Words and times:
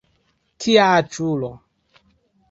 Kia 0.63 0.85
aĉulo! 1.01 1.51